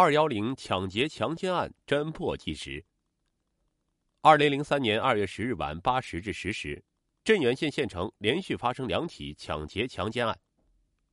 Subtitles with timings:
[0.00, 2.84] 二幺零抢劫强奸案侦破纪实。
[4.20, 6.80] 二零零三年二月十日晚八时至十时，
[7.24, 10.38] 镇原县县城连续发生两起抢劫强奸案，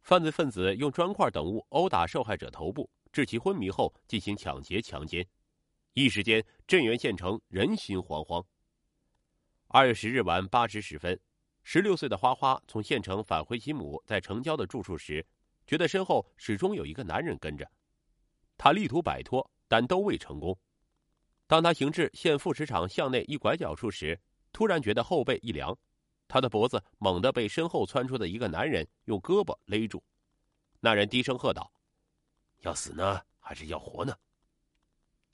[0.03, 5.27] 犯罪分子用砖块等物殴打受害者头部，致其昏迷后进行抢劫强奸。
[5.93, 8.45] 一时间，镇原县城人心惶惶。
[9.69, 11.19] 二月十日晚八时十分，
[11.63, 15.25] 十六岁的花花从县城返回其母在城郊的住处时，
[15.65, 17.67] 觉得身后始终有一个男人跟着。
[18.57, 20.57] 他力图摆脱，但都未成功。
[21.47, 24.19] 当他行至县副食厂巷内一拐角处时，
[24.51, 25.77] 突然觉得后背一凉，
[26.27, 30.03] 他的脖子猛地被身后窜出的一个男人用胳膊勒住。
[30.79, 31.71] 那人低声喝道
[32.61, 34.15] ：“要死呢，还是要活呢？”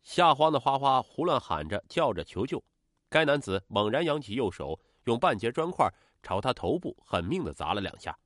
[0.04, 2.62] 吓慌的花花胡乱喊着叫着求救。
[3.08, 5.88] 该男子猛然扬起右手，用半截砖块
[6.24, 8.18] 朝他头部狠命的砸了两下。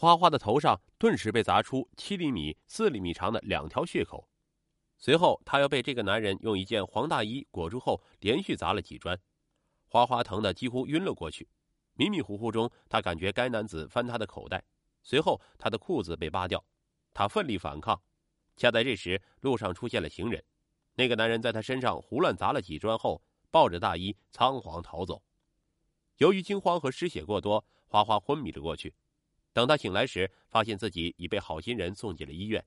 [0.00, 4.26] 花花的头上顿时被砸出七厘米、四厘米长的两条血口，
[4.96, 9.20] 随后他又被这个男人用一件黄大衣裹住后，连续砸了几砖。
[9.88, 11.46] 花花疼得几乎晕了过去，
[11.96, 14.64] 迷迷糊糊中，他感觉该男子翻他的口袋，
[15.02, 16.64] 随后他的裤子被扒掉，
[17.12, 18.00] 他奋力反抗。
[18.56, 20.42] 恰在这时，路上出现了行人，
[20.94, 25.22] 那个男人在他身上胡乱砸了几砖后，抱着大衣仓皇逃走。
[26.16, 28.94] 由于惊慌和失血过多，花花昏迷了过去。
[29.52, 32.64] 等他醒来时，发现自己已被好心人送进了医院。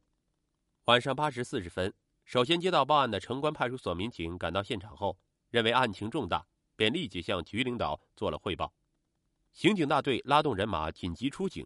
[0.86, 1.94] 晚上八时四十分，
[2.26, 5.18] 首先接到报案的城关派出所民警赶到现场后，
[5.50, 6.46] 认为案情重大，
[6.76, 8.74] 便立即向局领导做了汇报。
[9.54, 11.66] 刑警大队拉动人马紧急出警。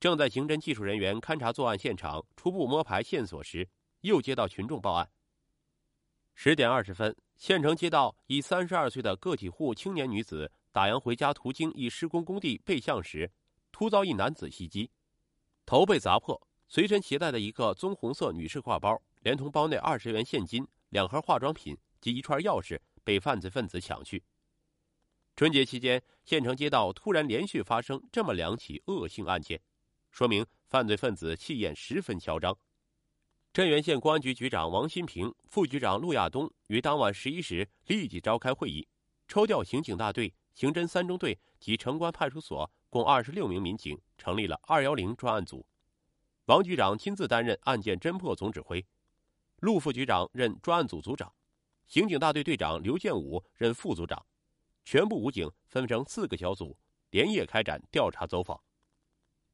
[0.00, 3.68] 正在刑侦技术人员勘查作案现场、初步摸排线索时，
[4.00, 5.08] 又接到群众报案。
[6.34, 13.30] 十点二十分，县城街道一三十二岁的个体户青年女子打烊回家途经一施工工地背巷时。
[13.82, 14.88] 突遭一男子袭击，
[15.66, 24.22] 头被砸破，随身携带的一个棕红色女士挎包，连同包内二十元现金、两盒化妆品及一串钥匙被犯罪分子抢去。
[25.34, 29.60] 春节期间，县城街道突然连续发生这么两起恶性案件，
[30.12, 32.56] 说明犯罪分子气焰十分嚣张。
[33.52, 38.86] 镇原县公安局局长王新平、副局长陆亚东于当晚十一时立即召开会议，
[39.26, 42.70] 抽调刑警大队、刑侦三中队及城关派出所。
[42.92, 45.64] 共二十六名民警成立了“二幺零”专案组，
[46.44, 48.84] 王局长亲自担任案件侦破总指挥，
[49.60, 51.32] 陆副局长任专案组组长，
[51.86, 54.22] 刑警大队队长刘建武任副组长，
[54.84, 56.76] 全部武警分成四个小组，
[57.08, 58.60] 连夜开展调查走访。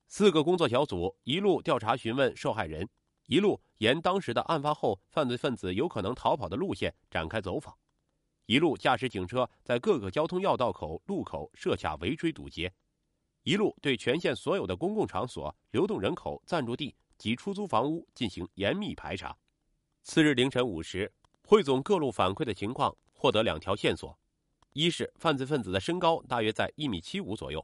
[0.09, 2.89] 四个工作小组一路调查询问受害人，
[3.27, 7.73] 一路沿当时的案发后犯罪分子有可能逃跑的路线展开走访，
[8.47, 12.75] 一路驾驶警车在各个交通要道口、路口设卡围追堵截。
[13.49, 19.35] 一路对全县所有的公共场所、流动人口、暂住地及出租房屋进行严密排查。
[20.03, 21.11] 次日凌晨五时，
[21.47, 24.15] 汇总各路反馈的情况，获得两条线索：
[24.75, 27.59] 一是犯罪分子的身高大约在一米七五左右；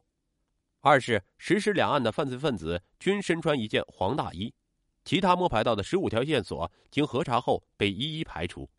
[0.81, 4.55] 二是实施两案的犯罪分子均身穿一件黄大衣。
[5.05, 8.71] 其他摸排到的十五条线索，经核查后被一一排除。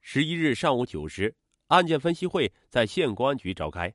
[0.00, 3.92] 十一日上午九时，案件分析会在县公安局召开。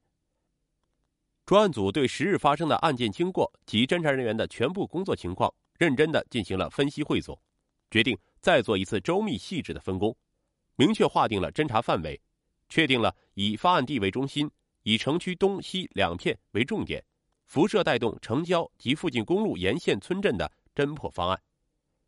[1.48, 7.40] 专案组对十日发生的案件经过及侦查人员的全部工作情况认真的进行了分析汇总，
[7.90, 10.14] 决定再做一次周密细致的分工，
[10.76, 12.20] 明确划定了侦查范围，
[12.68, 14.52] 确定了以发案地为中心，
[14.84, 17.02] 以城区东西两片为重点，
[17.46, 21.42] 辐射带动城郊及附近公路沿线村镇的侦破方案，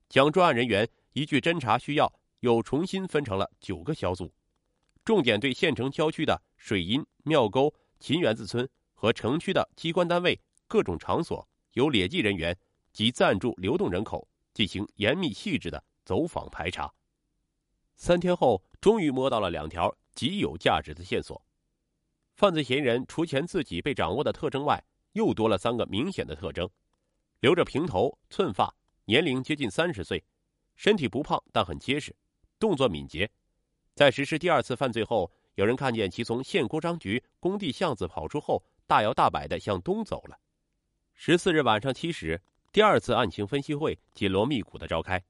[0.09, 4.29] 将专案人员依据侦查需要又重新分成了九个小组，
[5.05, 8.69] 重点对县城郊区的水阴、庙沟、秦园子村。
[8.99, 10.37] 和城区的机关单位、
[10.67, 12.57] 各种场所有劣迹人员
[12.91, 16.93] 及暂住流动人口进行严密细致的走访排查。
[17.95, 21.41] 三天后，终于摸到了两条极有价值的线索。
[22.35, 24.83] 犯罪嫌疑人除前自己被掌握的特征外，
[25.13, 26.69] 又多了三个明显的特征：
[27.39, 30.21] 留着平头、寸发，年龄接近三十岁，
[30.75, 32.13] 身体不胖但很结实，
[32.59, 33.31] 动作敏捷。
[33.95, 38.63] 在实施第二次犯罪后，有人看见其从县公章局工地巷子跑出后。
[38.89, 40.35] 大摇大摆的向东走了。
[41.13, 42.41] 十四日晚上七时，
[42.71, 45.23] 第二次案情分析会紧锣密鼓的召开。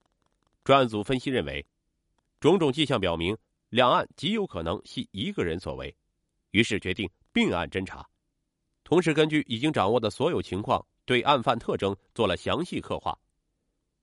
[0.64, 1.66] 专案组分析认为，
[2.40, 3.38] 种种迹象表明，
[3.68, 5.94] 两案极有可能系一个人所为，
[6.52, 8.08] 于是决定并案侦查。
[8.86, 13.20] 同时，根据已经掌握的所有情况，对案犯特征做了详细刻画。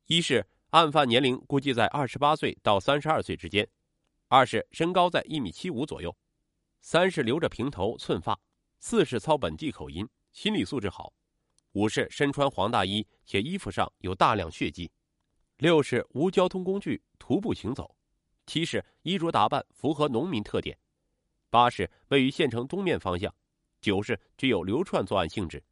[0.04, 3.64] 一是案犯年龄估计在二十八岁到三十二岁之间；
[4.28, 6.10] 二是身高在一米七五左右；
[6.80, 8.38] 三是留着平头寸发。
[8.78, 11.12] 四是操本地口音，心理素质好；
[11.72, 14.90] 五是身穿黄大衣，且衣服上有大量血迹；
[15.56, 17.96] 六是无交通工具徒步行走，
[18.46, 20.78] 七是衣着打扮符合农民特点，
[21.48, 23.34] 八是位于县城东面方向，
[23.80, 25.62] 九是具有流窜作案性质，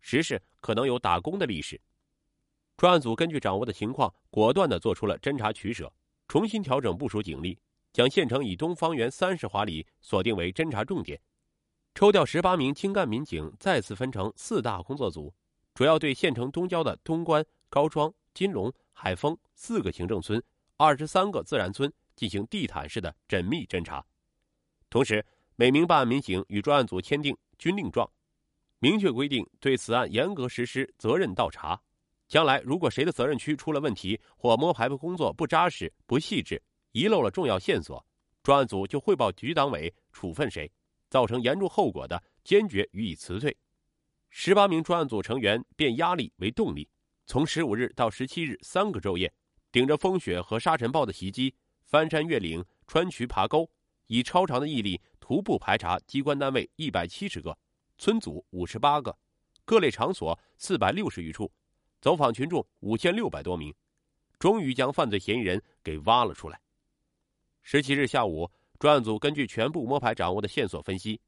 [0.00, 1.80] 十是可能有打工的历史。
[2.76, 5.92] 专案组根据掌握的情况，果断的做出了侦查取舍，
[6.26, 7.58] 重新调整部署警力，
[7.96, 11.18] 将县城以东方圆三十华里锁定为侦查重点，
[11.94, 15.32] 抽调十八名精干民警，再次分成四大工作组，
[15.72, 18.70] 主要对县城东郊的东关、高庄、金龙。
[18.92, 20.42] 海丰四个行政村、
[20.76, 24.04] 二十三个自然村进行地毯式的缜密侦查，
[24.90, 28.06] 同时每名办案民警与专案组签订军令状，
[28.78, 31.80] 明确规定对此案严格实施责任倒查。
[32.28, 36.60] 将来如果谁的责任区出了问题，或摸排工作不扎实、不细致，
[36.96, 38.02] 遗漏了重要线索，
[38.42, 40.72] 专案组就汇报局党委处分谁，
[41.10, 43.54] 造成严重后果的，坚决予以辞退。
[44.30, 46.88] 十八名专案组成员变压力为动力。
[47.26, 49.30] 从十五日到十七日三个昼夜，
[49.70, 51.54] 顶着风雪和沙尘暴的袭击，
[51.84, 53.70] 翻山越岭、穿渠爬沟，
[54.06, 57.58] 以超长的毅力徒步排查机关单位一百七十个，
[57.98, 59.14] 村组五十八个，
[59.66, 61.52] 各类场所四百六十余处，
[62.00, 63.74] 走访群众五千六百多名，
[64.38, 66.58] 终于将犯罪嫌疑人给挖了出来。
[67.68, 68.48] 十七日下午，
[68.78, 71.20] 专案组根据全部摸排掌握的线索分析。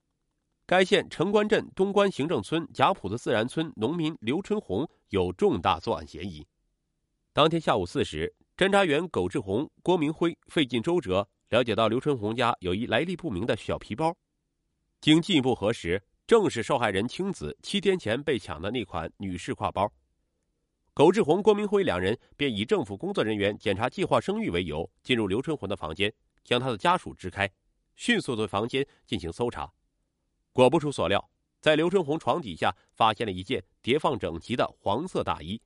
[0.66, 6.46] 该县城关镇东关行政村贾浦的自然村农民刘春红有重大作案嫌疑。
[7.32, 14.16] 当天下午四时，侦查员苟志红、郭明辉费尽周折了解到刘春红家有一来历不明的小皮包，
[15.00, 19.92] 经进一步核实，正是受害人青子七天前被抢的那款女士挎包。
[20.94, 26.12] 苟志红、郭明辉两人便以政府工作人员检查计划生育为由，进入刘春红的房间，
[26.48, 27.46] 将他的家属支开，
[27.94, 29.70] 迅速对房间进行搜查。
[30.50, 31.30] 果不出所料，
[31.60, 35.60] 在刘春红床底下发现了一件叠放整齐的黄色大衣。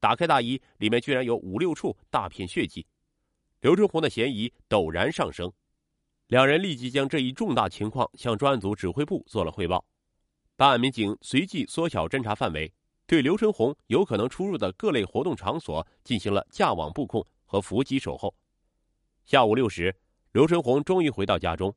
[0.00, 2.86] 打开大衣，里面居然有五六处大片血迹。
[3.60, 5.52] 刘春红的嫌疑陡然上升，
[6.28, 9.84] 两人立即将这一重大情况向专案组指挥部做了汇报。
[10.56, 12.72] 办案民警随即缩小侦查范围，
[13.06, 18.34] 对刘春红有可能出入的各类活动场所进行了架网布控和伏击守候。
[19.26, 19.92] 下午六时，
[20.36, 21.74] 刘春红终于回到家中，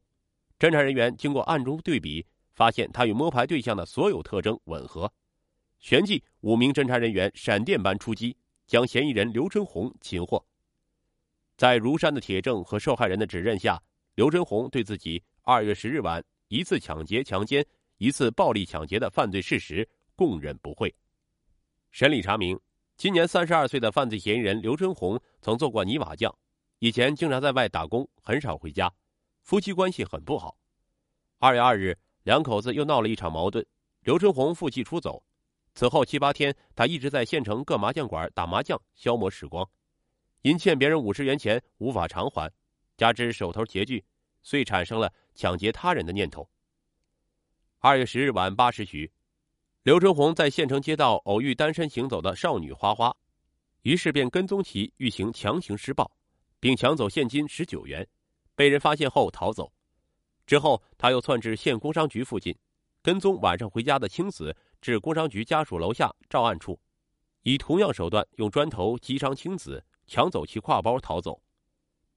[0.60, 2.28] 侦查人员经过暗中对比。
[2.52, 5.10] 发现他与摸排对象的所有特征吻合，
[5.80, 8.36] 旋即五名侦查人员闪电般出击，
[8.68, 10.46] 将嫌疑人刘春红擒获。
[11.56, 13.82] 在如山的铁证和受害人的指认下，
[14.16, 17.66] 刘春红对自己二月十日晚一次抢劫、强奸、
[17.98, 20.94] 一次暴力抢劫的犯罪事实供认不讳。
[21.92, 22.60] 审理查明，
[22.98, 26.38] 今年三十二岁的犯罪嫌疑人刘春红曾做过泥瓦匠，
[26.80, 28.94] 以前经常在外打工，很少回家，
[29.44, 30.58] 夫妻关系很不好。
[31.38, 31.98] 二月二日。
[32.24, 33.66] 两口子又闹了一场矛盾，
[34.02, 35.24] 刘春红负气出走。
[35.74, 39.68] 此后七八天，他一直在县城各麻将馆打麻将消磨时光。
[40.42, 42.52] 因欠别人五十元钱无法偿还，
[42.98, 44.04] 加之手头拮据，
[44.44, 46.48] 遂产生了抢劫他人的念头。
[47.80, 49.12] 二月十日晚八时许，
[49.81, 53.16] 刘春红在县城街道偶遇单身行走的少女花花，
[53.81, 56.12] 于是便跟踪其欲行强行施暴，
[56.60, 58.08] 并抢走现金十九元，
[58.56, 59.72] 被人发现后逃走。
[60.46, 62.58] 之后，他又窜至县工商局附近，
[63.02, 66.80] 跟踪晚上回家的青子至工商局家属楼下照案处，
[67.44, 71.42] 以同样手段用砖头击伤青子，抢走其挎包逃走。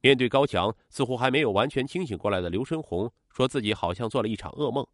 [0.01, 4.85] 面对高墙，似乎还没有完全清醒过来的刘春红，说自己好像做了一场噩梦。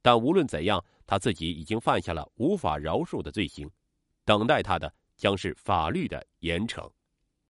[0.00, 3.68] 但无论怎样，他自己已经犯下了无法饶恕的罪行，
[4.24, 6.88] 等待他的将是法律的严惩。